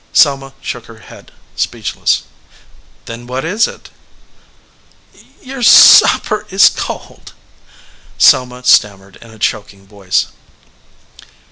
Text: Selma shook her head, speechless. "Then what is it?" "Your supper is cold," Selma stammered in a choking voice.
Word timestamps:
Selma 0.13 0.55
shook 0.61 0.87
her 0.87 0.97
head, 0.97 1.31
speechless. 1.55 2.23
"Then 3.05 3.27
what 3.27 3.45
is 3.45 3.67
it?" 3.67 3.91
"Your 5.43 5.61
supper 5.61 6.47
is 6.49 6.71
cold," 6.75 7.33
Selma 8.17 8.63
stammered 8.63 9.17
in 9.17 9.29
a 9.29 9.37
choking 9.37 9.85
voice. 9.85 10.29